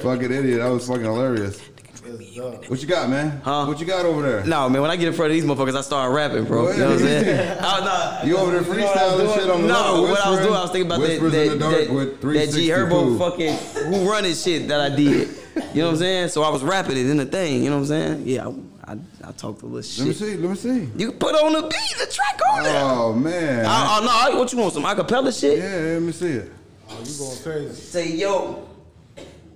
[0.00, 0.60] Fucking idiot.
[0.60, 1.60] That was fucking hilarious.
[2.02, 3.40] What you got, man?
[3.44, 3.66] Huh?
[3.66, 4.44] What you got over there?
[4.44, 6.70] No, man, when I get in front of these motherfuckers, I start rapping, bro.
[6.72, 7.58] You know what I'm saying?
[7.60, 10.30] I, oh, nah, You over there know what freestyling shit on the No, what I
[10.30, 12.68] was doing, I was thinking about that, whispers in that, the that, with that G
[12.68, 13.18] Herbo Pooh.
[13.18, 13.54] fucking
[13.92, 15.28] who running shit that I did.
[15.74, 16.28] You know what I'm saying?
[16.30, 17.62] So I was rapping it in the thing.
[17.62, 18.22] You know what I'm saying?
[18.26, 18.48] Yeah,
[18.84, 18.96] I, I,
[19.28, 19.98] I talked a little shit.
[19.98, 20.36] Let me see.
[20.36, 20.88] Let me see.
[20.96, 22.82] You put on the beat, the track on there.
[22.82, 23.66] Oh man.
[23.66, 24.72] Oh, no, I- what you want?
[24.72, 25.58] Some acapella shit?
[25.58, 26.52] Yeah, let me see it.
[26.88, 27.74] Oh, you going crazy.
[27.74, 28.66] Say yo.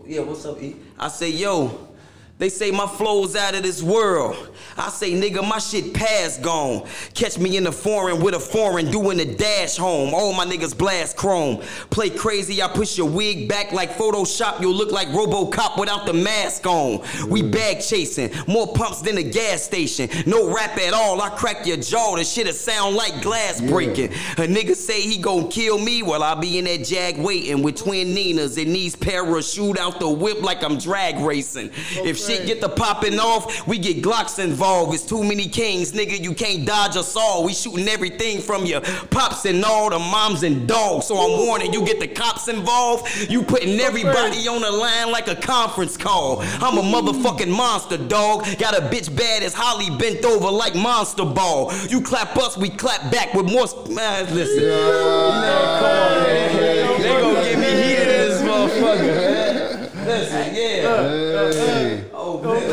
[0.07, 0.77] Yeah, what's up, E?
[0.99, 1.89] I say yo.
[2.37, 4.51] They say my flow's out of this world.
[4.77, 6.85] I say, nigga, my shit past gone.
[7.15, 10.13] Catch me in the foreign with a foreign doing the dash home.
[10.13, 11.63] All my niggas blast chrome.
[11.91, 14.61] Play crazy, I push your wig back like Photoshop.
[14.61, 17.05] You'll look like Robocop without the mask on.
[17.29, 20.11] We bag chasing, more pumps than a gas station.
[20.27, 22.17] No rap at all, I crack your jaw.
[22.17, 24.13] The shit'll sound like glass breaking.
[24.13, 27.77] A nigga say he gon' kill me while I be in that jag waiting with
[27.77, 31.71] twin Ninas and these parachute out the whip like I'm drag racing.
[31.93, 34.95] If shit get the popping off, we get Glocks involved.
[34.95, 36.21] It's too many kings, nigga.
[36.21, 37.45] You can't dodge us all.
[37.45, 41.07] We shooting everything from your pops and all the moms and dogs.
[41.07, 43.31] So I'm warning you, get the cops involved.
[43.31, 46.41] You putting everybody on the line like a conference call.
[46.43, 48.45] I'm a motherfucking monster, dog.
[48.59, 51.73] Got a bitch bad as Halle bent over like Monster Ball.
[51.89, 53.67] You clap us, we clap back with more.
[53.69, 54.65] sp- Man, listen.
[54.65, 57.03] Man, come on, man.
[57.03, 59.91] They gonna get me heated in this motherfucker.
[60.05, 61.53] Listen, yeah.
[61.53, 62.05] Hey.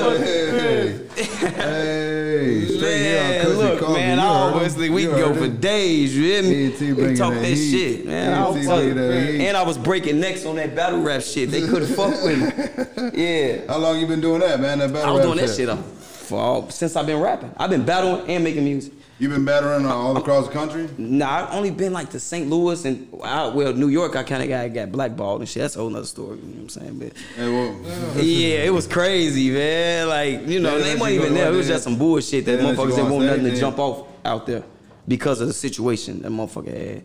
[0.09, 3.93] Hey, hey, straight here on Man, Cushy look, Coffee.
[3.93, 5.57] man, You I always think we can go for him.
[5.57, 6.15] days.
[6.17, 6.65] You hear me?
[6.67, 8.33] ET We talk that that shit, man.
[8.37, 8.93] I'll ET tell you.
[8.93, 9.45] bringing that.
[9.47, 11.51] And I was breaking necks on that battle rap shit.
[11.51, 13.11] They couldn't fuck with me.
[13.23, 13.67] Yeah.
[13.67, 14.79] How long you been doing that, man?
[14.79, 17.51] That battle I was rap doing that shit um, for all, since I've been rapping.
[17.57, 18.93] I've been battling and making music.
[19.21, 20.89] You been battling uh, all across the country?
[20.97, 22.49] Nah, I've only been like to St.
[22.49, 24.15] Louis and well, New York.
[24.15, 25.61] I kind of got got blackballed and shit.
[25.61, 26.39] That's a whole nother story.
[26.39, 26.97] You know what I'm saying?
[26.97, 30.07] But Hey, well, yeah, it was crazy, man.
[30.07, 31.53] Like you know, Yeah, they weren't even there.
[31.53, 31.75] It was there.
[31.75, 34.63] just some bullshit that Yeah, motherfuckers didn't want nothing to jump off out there
[35.07, 37.03] because of the situation that motherfucker had.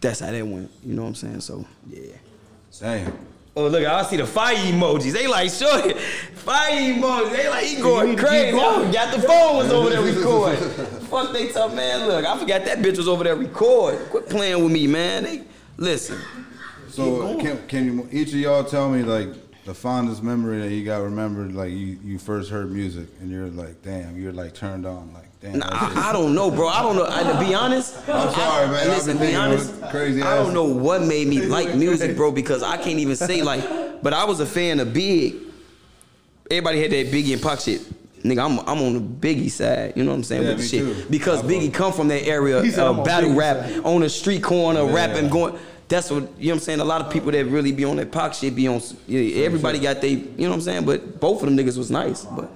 [0.00, 0.70] That's how that went.
[0.84, 1.40] You know what I'm saying?
[1.40, 2.12] So yeah.
[2.78, 3.18] damn.
[3.58, 5.12] Oh look, I see the fire emojis.
[5.12, 7.32] They like shorty, fire emojis.
[7.32, 8.48] They like he going need to keep crazy.
[8.48, 8.86] I going.
[8.86, 10.60] forgot the phone was over there recording.
[11.06, 12.06] Fuck they tough man.
[12.06, 13.98] Look, I forgot that bitch was over there recording.
[14.10, 15.24] Quit playing with me, man.
[15.24, 15.42] They
[15.76, 16.20] listen.
[16.88, 19.28] So can, can you each of y'all tell me like
[19.64, 23.48] the fondest memory that you got remembered like you, you first heard music and you're
[23.48, 25.66] like damn you're like turned on like damn Nah.
[25.70, 26.68] I, I don't know, bro.
[26.68, 27.06] I don't know.
[27.08, 28.76] I, to be honest, I'm sorry, man.
[28.76, 29.80] I've Listen, been be honest.
[29.90, 33.42] crazy I don't know what made me like music, bro, because I can't even say
[33.42, 34.02] like.
[34.02, 35.34] But I was a fan of Big.
[36.50, 37.82] Everybody had that Biggie and Pac shit.
[38.22, 39.92] Nigga, I'm I'm on the Biggie side.
[39.96, 41.06] You know what I'm saying Yeah, with the shit too.
[41.10, 44.08] because I Biggie come from that area He of on battle rap side." on the
[44.08, 44.94] street corner, Yeah.
[44.94, 45.58] rapping, going.
[45.88, 46.54] That's what you know.
[46.54, 48.66] what I'm saying a lot of people that really be on that Pac shit be
[48.68, 48.80] on.
[49.06, 50.10] Yeah, everybody got they.
[50.10, 50.84] You know what I'm saying.
[50.84, 52.24] But both of them niggas was nice.
[52.24, 52.50] But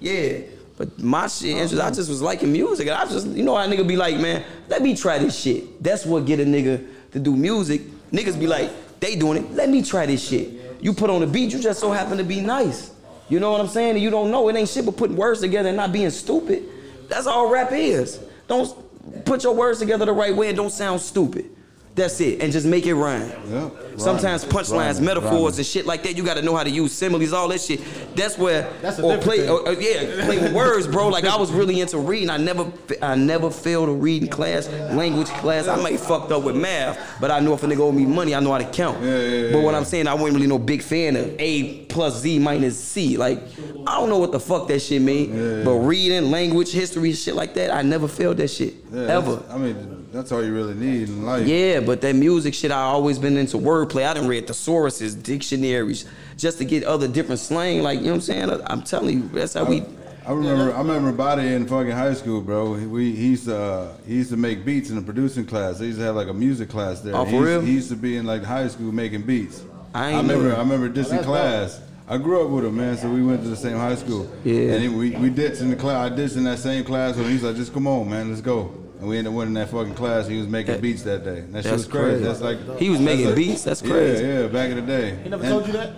[0.00, 0.38] yeah.
[0.76, 2.88] But my shit, I just was liking music.
[2.88, 5.82] And I just, you know how nigga be like, man, let me try this shit.
[5.82, 7.82] That's what get a nigga to do music.
[8.10, 10.48] Niggas be like, they doing it, let me try this shit.
[10.80, 12.92] You put on a beat, you just so happen to be nice.
[13.28, 13.92] You know what I'm saying?
[13.92, 16.64] And you don't know, it ain't shit but putting words together and not being stupid.
[17.08, 18.20] That's all rap is.
[18.48, 21.50] Don't put your words together the right way and don't sound stupid.
[21.94, 22.40] That's it.
[22.40, 23.30] And just make it rhyme.
[23.50, 25.56] Yeah, Sometimes rhyming, punchlines, rhyming, metaphors, rhyming.
[25.58, 26.16] and shit like that.
[26.16, 27.80] You got to know how to use similes, all that shit.
[28.16, 31.08] That's where That's a or different play, or, or, yeah, play with words, bro.
[31.08, 32.30] Like I was really into reading.
[32.30, 35.68] I never, I never failed a reading class, language class.
[35.68, 38.34] I may fucked up with math, but I know if a nigga owe me money,
[38.34, 39.02] I know how to count.
[39.02, 39.76] Yeah, yeah, but what yeah.
[39.76, 43.18] I'm saying, I wasn't really no big fan of A plus Z minus C.
[43.18, 43.38] Like
[43.86, 45.62] I don't know what the fuck that shit mean.
[45.62, 49.42] But reading, language, history, shit like that, I never failed that shit Yeah, ever.
[49.50, 51.46] I mean that's all you really need in life.
[51.46, 54.06] Yeah, but that music shit, I always been into wordplay.
[54.06, 56.04] I done read thesauruses, dictionaries,
[56.36, 57.82] just to get other different slang.
[57.82, 58.50] Like, you know what I'm saying?
[58.50, 59.82] I- I'm telling you, that's how we.
[60.24, 62.74] I remember, I remember Body in fucking high school, bro.
[62.74, 65.78] He- We he used to uh, he used to make beats in the producing class.
[65.78, 67.16] They used to have like a music class there.
[67.16, 67.60] Oh, he for used, real?
[67.62, 69.62] He used to be in like high school making beats.
[69.94, 70.54] I ain't I remember, know.
[70.56, 71.80] I remember this in that's class.
[72.08, 72.96] I grew up with him, man.
[72.98, 74.30] So we went to the same high school.
[74.44, 74.72] Yeah.
[74.74, 76.12] And he, we we ditched in the class.
[76.12, 77.32] I ditched in that same class with him.
[77.32, 78.70] He's like, just come on, man, let's go.
[79.02, 80.28] And we ended up winning that fucking class.
[80.28, 81.38] He was making That- beats that day.
[81.40, 82.22] And that shit that's was crazy.
[82.22, 82.24] crazy.
[82.24, 83.64] That's like He was making like- beats?
[83.64, 84.24] That's crazy.
[84.24, 85.16] Yeah, yeah, back in the day.
[85.24, 85.90] He never And- told you that?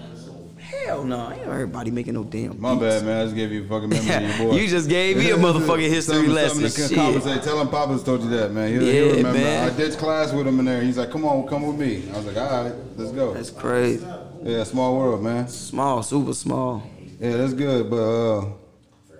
[0.86, 2.58] Hell no, I ain't heard everybody making no damn.
[2.58, 2.80] My beats.
[2.82, 3.20] bad, man.
[3.20, 4.56] I just gave you a fucking memory of your boy.
[4.56, 6.60] You just gave me a motherfucking history Something- lesson.
[6.68, 6.96] something to Shit.
[6.96, 7.42] compensate.
[7.42, 8.72] Tell him Papa's told you that, man.
[8.72, 9.38] He'll, Yeah, he'll remember.
[9.38, 9.70] man.
[9.70, 10.80] I ditched class with him in there.
[10.80, 12.04] He's like, come on, come with me.
[12.10, 13.34] I was like, all right, let's go.
[13.34, 14.04] That's crazy.
[14.42, 15.46] Yeah, small world, man.
[15.48, 16.82] Small, super small.
[17.20, 17.90] Yeah, that's good.
[17.90, 18.44] But uh,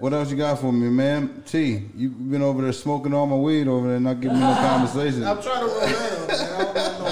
[0.05, 1.43] what else you got for me, man?
[1.47, 4.55] T, you've been over there smoking all my weed over there, not giving me no
[4.61, 5.25] conversation.
[5.25, 6.41] I'm trying to roll that up, man.
[6.45, 7.11] I don't got no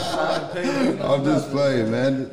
[0.53, 0.97] fucking paper.
[0.99, 2.31] no I'm just playing, man.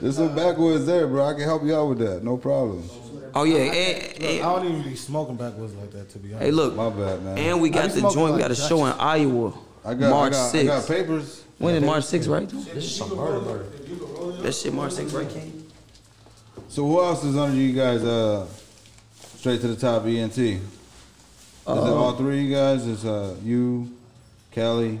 [0.00, 1.26] There's some backwoods there, bro.
[1.28, 2.24] I can help you out with that.
[2.24, 2.88] No problem.
[3.34, 6.42] Oh yeah, and, Look, I don't even be smoking Backwoods like that, to be honest.
[6.42, 7.36] hey look, My bad, man.
[7.36, 8.34] and we got the smoking joint.
[8.36, 9.52] We got a show in Iowa,
[9.84, 10.66] I got, March I got, I 6th.
[10.66, 11.44] got papers.
[11.58, 12.48] When is March 6th, right?
[12.48, 13.64] This is some murder, murder.
[14.42, 15.66] That shit March 6th, right, King?
[16.70, 18.02] So who else is under you guys?
[18.02, 18.46] Uh,
[19.38, 20.36] straight to the top, ENT.
[20.36, 20.60] Is it
[21.66, 22.86] all three of you guys?
[22.86, 23.96] Is uh, you,
[24.50, 24.98] Kelly,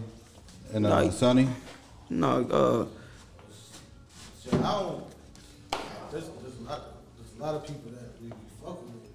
[0.72, 1.10] and uh, No.
[1.10, 1.48] Sonny?
[2.08, 2.86] No, uh,
[4.42, 5.04] Shit, I don't.
[6.12, 6.82] There's, there's, a lot,
[7.18, 9.10] there's a lot of people that we be fucking with.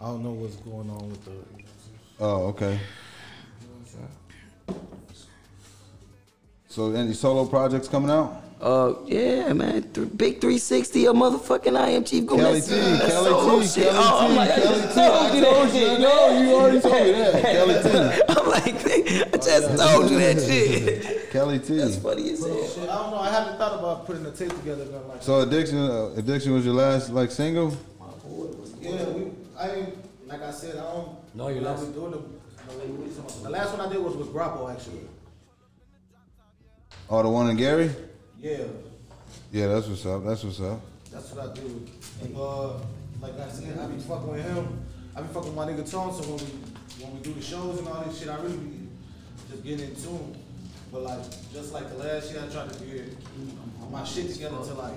[0.00, 1.30] I don't know what's going on with the.
[1.30, 1.44] You know
[2.18, 2.40] what I'm?
[2.42, 2.78] Oh, okay.
[6.68, 8.42] So any solo projects coming out?
[8.60, 9.82] Uh, yeah, man.
[9.92, 13.66] Th- big 360, a motherfucking I am Chief Kelly That's- T, that's Kelly solo T,
[13.68, 13.84] shit.
[13.84, 15.00] Kelly oh, I'm T, like, I Kelly just T.
[15.00, 16.00] I told you told that you, shit.
[16.00, 17.42] no, you already told me that.
[17.42, 18.22] Kelly T.
[18.28, 18.64] I'm like,
[19.34, 21.30] I just told you that shit.
[21.30, 21.76] Kelly T.
[21.76, 22.66] That's funny as hell.
[22.68, 23.18] Shit, I don't know.
[23.18, 24.82] I haven't thought about putting a tape together.
[24.82, 27.70] and nothing like So addiction, uh, addiction was your last like single?
[27.70, 27.78] that.
[28.80, 29.30] Yeah, we.
[29.58, 30.76] I ain't like I said.
[30.76, 31.10] I don't.
[31.34, 32.20] No, your I last- was doing the.
[33.42, 35.00] The last one I did was with Grappo actually.
[37.08, 37.90] Oh, the one in Gary?
[38.40, 38.58] Yeah,
[39.50, 40.24] Yeah, that's what's up.
[40.24, 40.80] That's what's up.
[41.12, 41.86] that's what I do.
[42.36, 42.78] Uh,
[43.20, 44.84] like I said, I be fucking with him.
[45.16, 46.14] I be fucking with my nigga Tone.
[46.14, 48.88] So when we when we do the shows and all this shit, I really be
[49.50, 50.36] just getting in tune.
[50.92, 51.20] But like
[51.52, 53.16] just like the last year, I tried to get
[53.90, 54.94] my shit together to like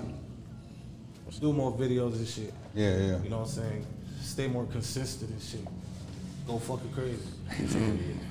[1.40, 2.52] do more videos and shit.
[2.74, 3.22] Yeah, yeah.
[3.22, 3.86] You know what I'm saying?
[4.20, 5.66] Stay more consistent and shit.
[6.46, 7.18] Go fucking crazy.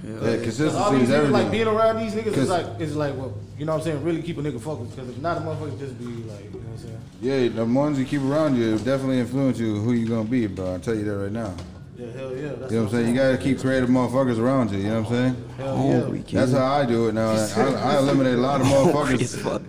[0.04, 1.52] Yeah, Cause all consistency these is niggas, like everything.
[1.52, 4.04] being around these niggas Cause- is like is like well, you know what I'm saying?
[4.04, 4.96] Really keep a nigga focused.
[4.96, 6.98] Because if not, a motherfucker just be like, you know what I'm saying?
[7.22, 10.74] Yeah, the ones you keep around you definitely influence you who you gonna be, bro.
[10.74, 11.54] I'll tell you that right now.
[11.98, 12.50] Yeah, hell yeah.
[12.54, 13.16] That's You know what I'm saying?
[13.16, 15.50] You gotta keep creative motherfuckers around you, you know what I'm saying?
[15.58, 16.40] Hell Hungry, yeah.
[16.40, 17.30] That's how I do it now.
[17.32, 19.62] I, I eliminate a lot of motherfuckers fuck.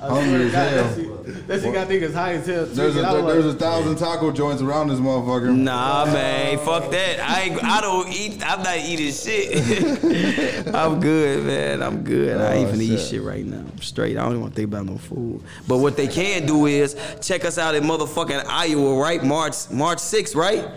[0.00, 1.09] Hungry as hell.
[1.24, 1.46] That's it.
[1.48, 2.66] That shit got niggas high as hell.
[2.66, 5.54] too, There's a and I was there's a like, thousand taco joints around this motherfucker.
[5.56, 7.20] Nah, man, fuck that.
[7.20, 8.42] I ain't, I don't eat.
[8.44, 10.66] I'm not eating shit.
[10.74, 11.82] I'm good, man.
[11.82, 12.40] I'm good.
[12.40, 13.08] I ain't Oh, even eat shit.
[13.08, 13.58] shit right now.
[13.58, 14.16] I'm straight.
[14.16, 15.42] I don't even want to think about no food.
[15.68, 19.22] But what they can do is check us out in motherfucking Iowa, right?
[19.24, 20.68] March March 6th, right?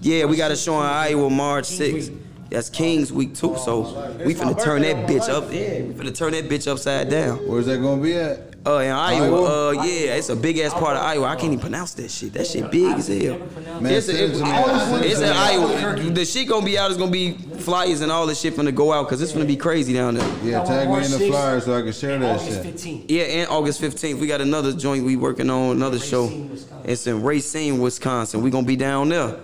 [0.00, 2.14] Yeah, we got a show in Iowa March 6th.
[2.50, 3.80] That's King's Week too, so
[4.24, 5.44] we finna turn that bitch up.
[5.52, 7.38] Yeah, we finna turn that bitch upside down.
[7.48, 8.54] Where's that gonna be at?
[8.66, 9.68] Uh, in Iowa, Iowa?
[9.68, 11.26] uh, yeah, it's a big ass part of Iowa.
[11.26, 12.32] I can't even pronounce that shit.
[12.32, 13.38] That shit big as hell.
[13.78, 14.50] Man, It's, send it it- to me.
[14.50, 15.28] Send it it's in.
[15.28, 16.10] Iowa.
[16.12, 16.90] The shit gonna be out.
[16.90, 19.56] It's gonna be flyers and all this shit finna go out because it's gonna be
[19.56, 20.26] crazy down there.
[20.42, 22.74] Yeah, tag me in the flyer so I can share that August shit.
[22.76, 23.04] 15th.
[23.10, 26.24] Yeah, and August 15th, we got another joint we working on, another show.
[26.24, 26.68] Wisconsin.
[26.84, 28.40] It's in Racine, Wisconsin.
[28.42, 29.36] We gonna be down there.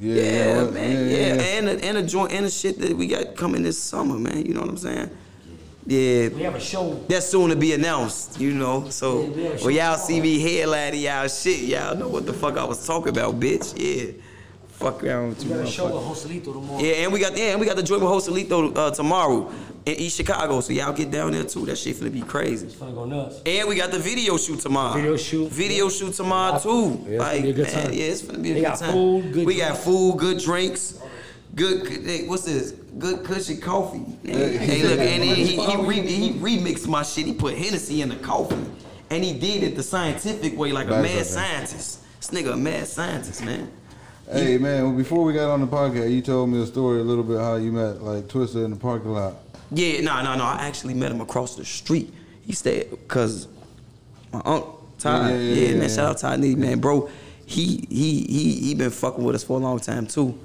[0.00, 1.10] Yeah, Yeah, what- man.
[1.10, 4.18] Yeah, and a, and a joint and a shit that we got coming this summer,
[4.18, 4.44] man.
[4.46, 5.10] You know what I'm saying?
[5.86, 6.28] Yeah.
[6.28, 7.04] We have a show.
[7.08, 8.88] That's soon to be announced, you know.
[8.90, 12.56] So Yeah, yeah, when y'all see me headlining y'all shit, y'all know what the fuck
[12.56, 13.74] I was talking about, bitch.
[13.76, 14.12] Yeah.
[14.80, 16.80] Fuck around with We got a show with Joselito tomorrow.
[16.82, 19.52] Yeah, and we got yeah, and we got the joint with Joselito uh, tomorrow
[19.84, 20.62] in East Chicago.
[20.62, 21.66] So y'all get down there too.
[21.66, 22.66] That shit finna be crazy.
[22.66, 23.42] It's gonna go nuts.
[23.44, 24.94] And we got the video shoot tomorrow.
[24.94, 25.50] Video shoot.
[25.52, 26.98] Video shoot tomorrow too.
[27.06, 27.92] Yeah, it's like gonna be a good man, time.
[27.92, 28.92] yeah, it's gonna be a They good got time.
[28.92, 29.84] food, good we got drinks.
[29.84, 30.98] food, good drinks,
[31.54, 31.86] good.
[32.06, 32.72] hey, What's this?
[32.98, 34.02] Good cushion coffee.
[34.24, 37.26] Hey, look, and he, he, he, re, he remixed my shit.
[37.26, 38.56] He put Hennessy in the coffee,
[39.10, 41.22] and he did it the scientific way, like a That's mad okay.
[41.24, 42.00] scientist.
[42.18, 43.70] This nigga a mad scientist, man.
[44.32, 47.02] Hey man, well, before we got on the podcast, you told me a story a
[47.02, 49.34] little bit how you met like Twista in the parking lot.
[49.72, 50.44] Yeah, no, no, no.
[50.44, 52.12] I actually met him across the street.
[52.46, 53.48] He stayed because
[54.32, 55.30] my uncle Todd.
[55.30, 55.88] Yeah, Yeah, yeah, yeah, man.
[55.88, 57.08] Shout out Todd Needy, man, bro.
[57.44, 60.38] He he he he been fucking with us for a long time too,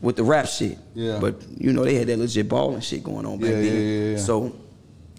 [0.00, 0.78] with the rap shit.
[0.94, 1.18] Yeah.
[1.20, 3.64] But you know they had that legit balling shit going on back then.
[3.64, 4.18] yeah, yeah, yeah.
[4.18, 4.54] So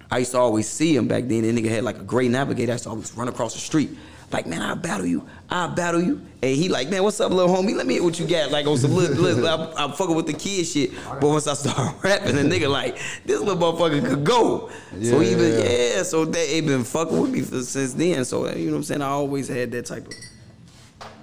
[0.09, 1.41] I used to always see him back then.
[1.41, 2.71] That nigga had like a great navigator.
[2.71, 3.89] I used to always run across the street.
[4.31, 5.27] Like, man, I'll battle you.
[5.49, 6.21] I'll battle you.
[6.41, 7.75] And he like, man, what's up, little homie?
[7.75, 8.51] Let me hear what you got.
[8.51, 10.91] Like on some little, little I'm, I'm fucking with the kid shit.
[11.05, 14.69] But once I start rapping, the nigga like, this little motherfucker could go.
[15.01, 15.95] so he Yeah, been, yeah.
[15.97, 18.25] yeah, so they he been fucking with me for, since then.
[18.25, 19.01] So you know what I'm saying?
[19.01, 20.13] I always had that type of,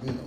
[0.03, 0.19] you know.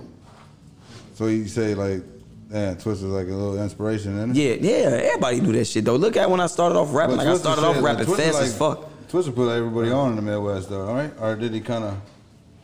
[1.15, 2.03] So you say like,
[2.49, 4.61] man, is like a little inspiration, isn't it?
[4.61, 5.95] Yeah, yeah, everybody knew that shit though.
[5.95, 7.17] Look at when I started off rapping.
[7.17, 8.87] But like I started said off rapping fast like, as fuck.
[9.09, 11.11] Twista put everybody on in the Midwest though, all right?
[11.19, 11.97] Or did he kind of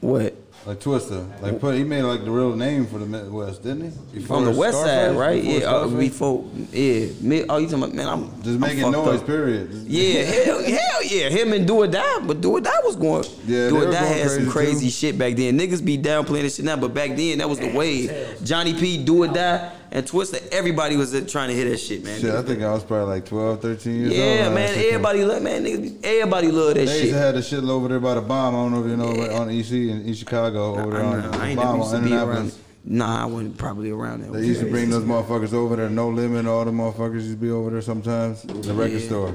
[0.03, 0.33] way
[0.65, 1.41] like Twista?
[1.41, 4.21] Like put he made like the real name for the Midwest, didn't he?
[4.21, 5.09] From the west Scarface?
[5.11, 5.41] side, right?
[5.41, 6.09] Before Yeah, uh, Scarface?
[6.09, 7.05] before, yeah.
[7.21, 9.25] Me, oh, you talking about, man, I'm Just I'm making fucked noise, up.
[9.27, 9.71] period.
[9.71, 11.29] Just- Yeah, hell, hell yeah.
[11.29, 13.23] Him and Do or Die, but Do or Die was going.
[13.45, 14.91] Yeah, Do they or were Die going had some crazy, crazy too.
[14.91, 15.59] shit back then.
[15.59, 18.11] Niggas be down playing this shit now, but back then that was the wave.
[18.43, 20.41] Johnny P, Do or Die, and Twista.
[20.51, 22.19] Everybody was uh, trying to hit that shit, man.
[22.19, 24.17] Shit, I think I was probably like 12, 13 years old.
[24.17, 24.55] yeah, when man.
[24.55, 24.85] that shit came.
[24.93, 25.63] Everybody love, man.
[25.65, 27.11] Niggas, everybody love that They used shit.
[27.11, 28.55] to have the shit over there by the bomb.
[28.55, 31.05] I don't know if you know, but on EC in East Chicago over there I,
[31.05, 32.53] on know, I ain't bomb never used on to be around.
[32.85, 34.31] Nah, I wasn't probably around there.
[34.31, 35.89] They used to bring those motherfuckers over there.
[35.89, 36.45] No limit.
[36.45, 38.41] All the motherfuckers used to be over there sometimes.
[38.41, 39.33] The record store.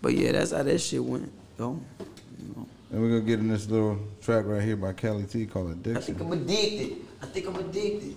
[0.00, 1.32] But yeah, that's how that shit went.
[1.56, 1.80] Though.
[2.92, 6.00] And we're gonna get in this little track right here by Kelly T called I
[6.00, 6.98] think I'm addicted.
[7.20, 8.16] I think I'm addicted.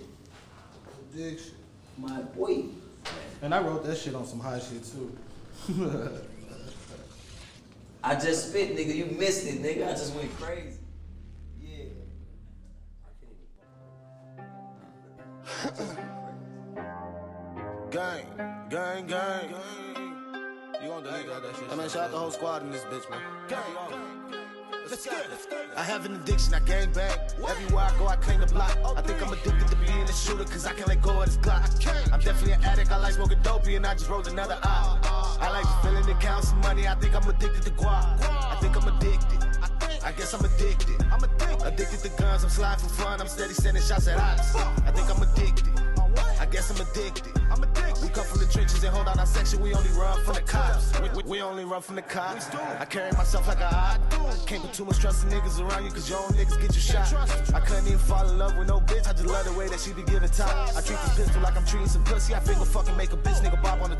[1.12, 1.54] Addiction.
[1.98, 2.66] My boy.
[3.42, 5.16] And I wrote that shit on some high shit too.
[8.02, 8.94] I just spit, nigga.
[8.94, 9.88] You missed it, nigga.
[9.88, 10.78] I just went crazy.
[17.90, 18.24] Gang,
[18.70, 19.54] gang, gang.
[20.82, 21.70] You on delete all that shit?
[21.70, 23.20] I mean, shout out the whole squad in this bitch, man.
[23.48, 23.60] Gang,
[24.88, 25.26] Let's get it.
[25.76, 27.16] I have an addiction, I gang bang.
[27.46, 28.76] Everywhere I go, I claim the block.
[28.96, 31.36] I think I'm addicted to being a shooter, cause I can't let go of this
[31.36, 32.12] Glock.
[32.12, 34.98] I'm definitely an addict, I like smoking dopey, and I just rolled another eye.
[35.04, 37.70] Uh, uh, I like the feeling to count some money, I think I'm addicted to
[37.70, 38.20] guap.
[38.22, 39.49] I think I'm addicted.
[40.10, 41.00] I guess I'm addicted.
[41.12, 41.66] I'm addicted.
[41.66, 44.56] Addicted to guns, I'm sliding for fun, I'm steady sending shots at ops.
[44.56, 45.70] I think I'm addicted.
[46.40, 47.32] I guess I'm addicted.
[47.48, 48.02] I'm addicted.
[48.02, 49.60] We come from the trenches and hold out our section.
[49.60, 50.98] We only run from the cops.
[51.00, 52.48] We, we, we only run from the cops.
[52.80, 54.00] I carry myself like a odd.
[54.46, 56.80] Can't put too much trust in niggas around you, cause your own niggas get you
[56.80, 57.12] shot.
[57.54, 59.06] I couldn't even fall in love with no bitch.
[59.06, 60.74] I just love the way that she be giving top.
[60.74, 62.34] I treat this pistol like I'm treating some pussy.
[62.34, 63.99] I figure fucking make a bitch nigga bob on the T.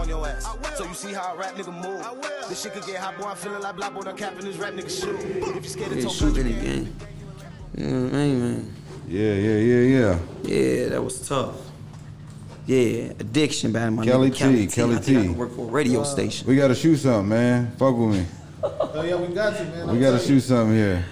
[0.00, 0.48] on your ass.
[0.76, 2.04] So you see how a rap nigga move.
[2.48, 3.26] This shit could get hot, boy.
[3.26, 4.00] I'm feeling like black boy.
[4.06, 5.16] I'm capping this rap nigga shoe.
[5.56, 6.96] If you scared to talk shooting country, again.
[7.76, 8.74] You know what I mean, man?
[9.08, 10.18] Yeah, yeah, yeah, yeah.
[10.42, 11.56] Yeah, that was tough.
[12.66, 13.94] Yeah, addiction, man.
[13.94, 15.28] My Kelly nigga T, Kelly I think I T.
[15.28, 16.46] can work for a radio station.
[16.46, 17.72] We gotta shoot something, man.
[17.76, 18.26] Fuck with me.
[18.62, 19.86] Oh yeah, we got you, man.
[19.86, 21.04] We I'm gotta telling shoot something here.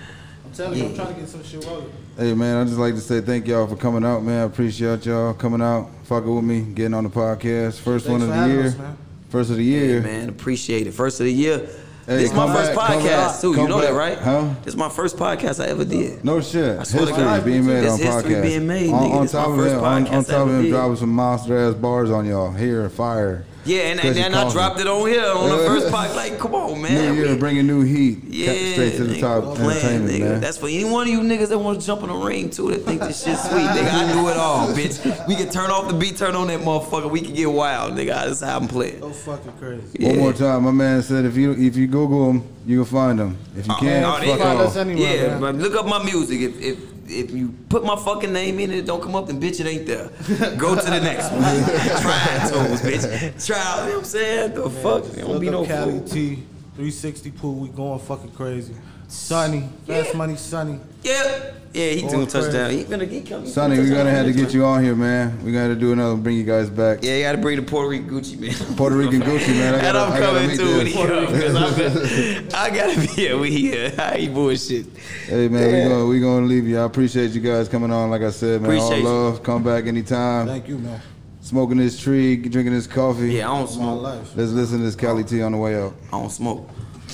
[0.60, 1.92] I'm telling you, I'm trying to get some shit rolling.
[2.16, 4.40] Hey man, I just like to say thank y'all for coming out, man.
[4.42, 7.78] I appreciate y'all coming out, fucking with me, getting on the podcast.
[7.78, 8.64] First Thanks one for of the year.
[8.64, 8.98] us, man.
[9.28, 10.00] First of the Yeah, year.
[10.02, 10.92] man, appreciate it.
[10.94, 11.58] First of the year,
[12.06, 13.50] Hey, this is my come first podcast back, too.
[13.50, 14.18] You come know that, right?
[14.18, 14.48] Huh?
[14.64, 16.24] This is my first podcast I ever did.
[16.24, 16.78] No shit.
[16.78, 17.44] I swear to history God.
[17.44, 18.42] being made It's on history podcast.
[18.42, 19.14] being made, on, nigga.
[19.14, 20.70] on This my top of first him, on, on top of him, did.
[20.70, 22.50] dropping some monster ass bars on y'all.
[22.52, 23.44] Here, fire.
[23.68, 26.16] Yeah, and, and Crazy then I dropped it on here on the first podcast.
[26.16, 27.14] Like, come on, man.
[27.14, 28.18] New year We- bringing new heat.
[28.24, 29.56] Yeah, straight to the nigga, top.
[29.56, 30.20] playing, Entertainment, nigga.
[30.30, 30.40] man.
[30.40, 32.70] That's for any one of you niggas that want to jump in the ring too
[32.70, 33.90] that think this shit's sweet, nigga.
[33.92, 35.26] I do it all, bitch.
[35.28, 37.10] We can turn off the beat, turn on that motherfucker.
[37.10, 38.06] We can get wild, nigga.
[38.26, 39.00] That's how I'm playing.
[39.00, 39.84] So fucking crazy.
[39.98, 40.08] Yeah.
[40.10, 43.18] One more time, my man said if you if you Google him, you can find
[43.20, 43.36] him.
[43.56, 43.80] If you uh-uh.
[43.80, 44.60] can't, oh, fuck off.
[44.68, 45.40] us anywhere, Yeah, man.
[45.40, 46.40] but look up my music.
[46.40, 46.78] If if
[47.08, 49.66] if you put my fucking name in and it don't come up, then bitch, it
[49.66, 50.08] ain't there.
[50.56, 51.42] Go to the next one.
[52.02, 53.46] Try tools, bitch.
[53.46, 53.56] Try.
[53.58, 54.54] You know what I'm saying?
[54.54, 55.04] The fuck?
[55.04, 56.08] It don't be up no Cali fool.
[56.08, 56.34] T,
[56.74, 57.54] 360 pool.
[57.54, 58.74] We going fucking crazy.
[59.08, 60.78] Sunny, fast money, Sunny.
[61.02, 61.52] Yeah.
[61.74, 62.66] Yeah, he Going doing touchdown.
[62.70, 62.78] crazy.
[62.78, 63.46] He finna he coming.
[63.46, 65.42] Sonny, we're gonna have to get you on here, man.
[65.44, 67.00] We gotta do another, bring you guys back.
[67.02, 68.54] Yeah, you gotta bring the Puerto Rican Gucci Mane.
[68.76, 69.74] Puerto Rican Gucci, man.
[69.74, 70.92] I and gotta, I'm I gotta coming meet too when he
[71.36, 72.54] this.
[72.54, 73.38] I'm- gotta be here.
[73.38, 73.92] We here.
[73.98, 74.86] Uh, I ain't bullshit.
[75.26, 76.78] Hey man, we gonna we gonna leave you.
[76.80, 78.10] I appreciate you guys coming on.
[78.10, 79.08] Like I said, man, Appreciate you.
[79.08, 79.42] all love.
[79.42, 80.46] Come back anytime.
[80.46, 81.00] Thank you, man.
[81.42, 83.32] Smoking this tree, drinking this coffee.
[83.34, 84.02] Yeah, I don't smoke.
[84.02, 84.36] life.
[84.36, 85.94] Let's listen to this Cali T on the way out.
[86.12, 86.68] I don't smoke.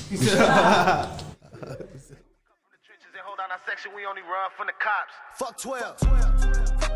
[0.08, 0.32] trenches
[3.12, 5.14] and hold down our section, we only run from the cops.
[5.34, 5.98] Fuck 12.
[5.98, 6.90] Fuck 12.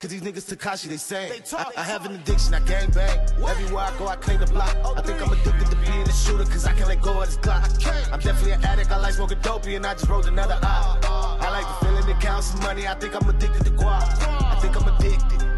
[0.00, 3.18] Cause these niggas Takashi, they say I, I have an addiction, I gang bang.
[3.46, 4.74] Everywhere I go, I claim the block.
[4.96, 7.36] I think I'm addicted to being a shooter, cause I can't let go of this
[7.36, 8.10] Glock.
[8.10, 10.98] I'm definitely an addict, I like smoking dopey, and I just rolled another eye.
[11.42, 14.02] I like the feeling that counts some money, I think I'm addicted to guap.
[14.22, 15.49] I think I'm addicted.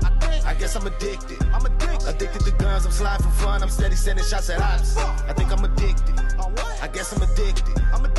[0.52, 1.42] I guess I'm addicted.
[1.54, 2.08] I'm addicted.
[2.08, 4.98] Addicted to guns, I'm sliding for fun, I'm steady sending shots at ops.
[4.98, 6.14] I think I'm addicted.
[6.82, 7.80] I guess I'm addicted.
[7.90, 8.11] I'm addicted.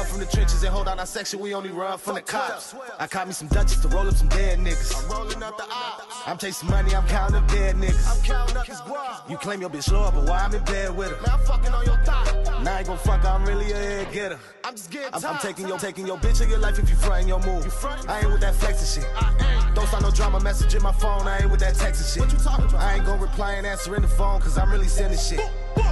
[0.00, 2.74] Come from the trenches and hold down our section, we only run from the cops.
[2.98, 4.96] I caught me some Dutchess to roll up some dead niggas.
[4.96, 6.22] I'm rolling up the ops.
[6.26, 8.08] I'm chasing money, I'm counting up dead niggas.
[8.08, 9.28] I'm counting up his guap.
[9.28, 11.20] You claim your bitch low but why I'm in bed with her?
[11.20, 12.62] Man, I'm fucking on your thigh.
[12.64, 14.38] Now I ain't gon' fuck, I'm really a head getter.
[14.64, 16.96] I'm just getting I'm, I'm taking your taking your bitch of your life if you
[16.96, 17.66] frontin' your move.
[18.08, 19.10] I ain't with that flexing shit.
[19.74, 22.22] Don't start no drama message in my phone, I ain't with that texting shit.
[22.22, 22.80] What you talking about?
[22.80, 25.40] I ain't gon' reply and answer in the phone, cause I'm really sending shit.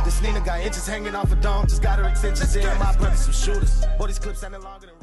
[0.04, 2.64] This Nina got inches hanging off a dome, just got her extensions in.
[2.78, 3.84] My brothers some shooters.
[3.98, 4.97] Boy, these clips sounding longer than